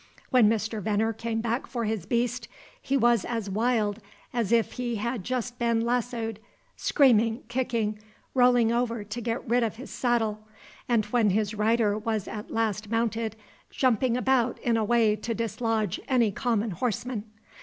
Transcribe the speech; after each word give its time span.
When 0.31 0.49
Mr. 0.49 0.81
Venner 0.81 1.13
came 1.13 1.41
back 1.41 1.67
for 1.67 1.85
his 1.85 2.07
beast, 2.07 2.47
he 2.81 2.97
was 2.97 3.23
as 3.23 3.51
wild 3.51 3.99
as 4.33 4.51
if 4.51 4.71
he 4.71 4.95
had 4.95 5.23
just 5.23 5.59
been 5.59 5.85
lassoed, 5.85 6.39
screaming, 6.75 7.43
kicking, 7.49 7.99
rolling 8.33 8.71
over 8.71 9.03
to 9.03 9.21
get 9.21 9.47
rid 9.47 9.61
of 9.61 9.75
his 9.75 9.91
saddle, 9.91 10.39
and 10.89 11.05
when 11.05 11.29
his 11.29 11.53
rider 11.53 11.95
was 11.99 12.27
at 12.27 12.49
last 12.49 12.89
mounted, 12.89 13.35
jumping 13.69 14.17
about 14.17 14.57
in 14.63 14.75
a 14.75 14.83
way 14.83 15.15
to 15.17 15.35
dislodge 15.35 15.99
any 16.07 16.31
common 16.31 16.71
horseman. 16.71 17.25